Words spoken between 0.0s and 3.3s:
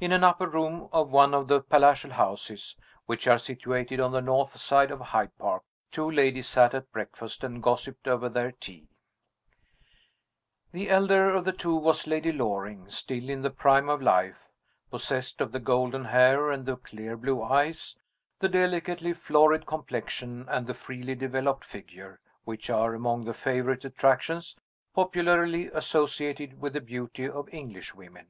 IN an upper room of one of the palatial houses which